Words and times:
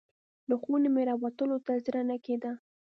له 0.49 0.55
خونې 0.61 0.89
مې 0.95 1.01
راوتلو 1.09 1.57
ته 1.65 1.73
زړه 1.85 2.01
نه 2.09 2.17
کیده. 2.25 2.51